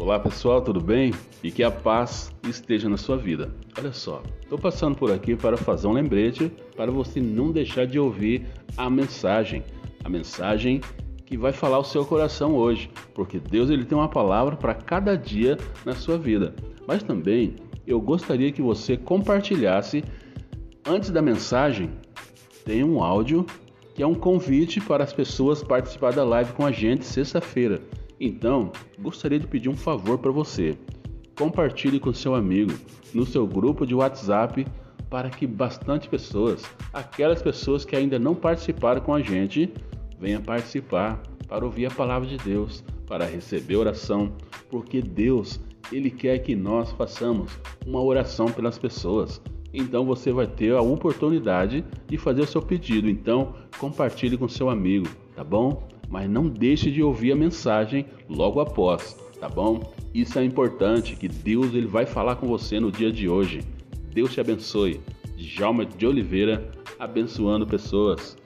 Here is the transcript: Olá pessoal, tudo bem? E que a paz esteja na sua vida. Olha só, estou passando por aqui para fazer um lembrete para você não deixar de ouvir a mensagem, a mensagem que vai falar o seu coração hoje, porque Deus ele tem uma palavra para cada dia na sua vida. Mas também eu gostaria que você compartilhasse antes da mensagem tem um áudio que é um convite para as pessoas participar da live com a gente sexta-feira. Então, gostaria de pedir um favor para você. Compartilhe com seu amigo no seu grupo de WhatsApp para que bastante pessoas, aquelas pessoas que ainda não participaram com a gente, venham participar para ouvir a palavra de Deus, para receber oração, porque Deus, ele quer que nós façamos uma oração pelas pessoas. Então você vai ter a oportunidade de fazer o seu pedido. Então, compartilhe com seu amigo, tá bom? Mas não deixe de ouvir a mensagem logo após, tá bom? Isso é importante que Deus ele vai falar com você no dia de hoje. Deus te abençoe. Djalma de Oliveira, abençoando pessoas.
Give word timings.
Olá 0.00 0.18
pessoal, 0.18 0.62
tudo 0.62 0.80
bem? 0.80 1.12
E 1.44 1.50
que 1.50 1.62
a 1.62 1.70
paz 1.70 2.34
esteja 2.48 2.88
na 2.88 2.96
sua 2.96 3.18
vida. 3.18 3.54
Olha 3.78 3.92
só, 3.92 4.22
estou 4.40 4.58
passando 4.58 4.96
por 4.96 5.12
aqui 5.12 5.36
para 5.36 5.58
fazer 5.58 5.86
um 5.88 5.92
lembrete 5.92 6.50
para 6.74 6.90
você 6.90 7.20
não 7.20 7.52
deixar 7.52 7.86
de 7.86 7.98
ouvir 7.98 8.46
a 8.78 8.88
mensagem, 8.88 9.62
a 10.02 10.08
mensagem 10.08 10.80
que 11.26 11.36
vai 11.36 11.52
falar 11.52 11.78
o 11.78 11.84
seu 11.84 12.02
coração 12.06 12.54
hoje, 12.54 12.90
porque 13.14 13.38
Deus 13.38 13.68
ele 13.68 13.84
tem 13.84 13.96
uma 13.96 14.08
palavra 14.08 14.56
para 14.56 14.72
cada 14.72 15.14
dia 15.18 15.58
na 15.84 15.94
sua 15.94 16.16
vida. 16.16 16.54
Mas 16.86 17.02
também 17.02 17.56
eu 17.86 18.00
gostaria 18.00 18.50
que 18.50 18.62
você 18.62 18.96
compartilhasse 18.96 20.02
antes 20.86 21.10
da 21.10 21.20
mensagem 21.20 21.90
tem 22.64 22.82
um 22.82 23.02
áudio 23.02 23.44
que 23.94 24.02
é 24.02 24.06
um 24.06 24.14
convite 24.14 24.80
para 24.80 25.04
as 25.04 25.12
pessoas 25.12 25.62
participar 25.62 26.14
da 26.14 26.24
live 26.24 26.54
com 26.54 26.64
a 26.64 26.72
gente 26.72 27.04
sexta-feira. 27.04 27.82
Então, 28.20 28.70
gostaria 28.98 29.40
de 29.40 29.46
pedir 29.46 29.70
um 29.70 29.76
favor 29.76 30.18
para 30.18 30.30
você. 30.30 30.76
Compartilhe 31.34 31.98
com 31.98 32.12
seu 32.12 32.34
amigo 32.34 32.72
no 33.14 33.24
seu 33.24 33.46
grupo 33.46 33.86
de 33.86 33.94
WhatsApp 33.94 34.66
para 35.08 35.30
que 35.30 35.46
bastante 35.46 36.08
pessoas, 36.08 36.62
aquelas 36.92 37.42
pessoas 37.42 37.84
que 37.84 37.96
ainda 37.96 38.18
não 38.18 38.34
participaram 38.34 39.00
com 39.00 39.14
a 39.14 39.22
gente, 39.22 39.72
venham 40.20 40.42
participar 40.42 41.20
para 41.48 41.64
ouvir 41.64 41.86
a 41.86 41.90
palavra 41.90 42.28
de 42.28 42.36
Deus, 42.36 42.84
para 43.06 43.24
receber 43.24 43.76
oração, 43.76 44.32
porque 44.68 45.02
Deus, 45.02 45.58
ele 45.90 46.10
quer 46.10 46.38
que 46.38 46.54
nós 46.54 46.92
façamos 46.92 47.58
uma 47.84 48.00
oração 48.00 48.46
pelas 48.46 48.78
pessoas. 48.78 49.42
Então 49.72 50.04
você 50.04 50.30
vai 50.30 50.46
ter 50.46 50.74
a 50.74 50.82
oportunidade 50.82 51.84
de 52.06 52.18
fazer 52.18 52.42
o 52.42 52.46
seu 52.46 52.62
pedido. 52.62 53.08
Então, 53.08 53.54
compartilhe 53.78 54.36
com 54.36 54.48
seu 54.48 54.68
amigo, 54.68 55.08
tá 55.34 55.42
bom? 55.42 55.88
Mas 56.10 56.28
não 56.28 56.48
deixe 56.48 56.90
de 56.90 57.02
ouvir 57.02 57.32
a 57.32 57.36
mensagem 57.36 58.04
logo 58.28 58.60
após, 58.60 59.16
tá 59.38 59.48
bom? 59.48 59.94
Isso 60.12 60.38
é 60.38 60.44
importante 60.44 61.14
que 61.14 61.28
Deus 61.28 61.72
ele 61.72 61.86
vai 61.86 62.04
falar 62.04 62.34
com 62.36 62.48
você 62.48 62.80
no 62.80 62.90
dia 62.90 63.12
de 63.12 63.28
hoje. 63.28 63.60
Deus 64.12 64.32
te 64.32 64.40
abençoe. 64.40 65.00
Djalma 65.36 65.86
de 65.86 66.06
Oliveira, 66.06 66.70
abençoando 66.98 67.66
pessoas. 67.66 68.36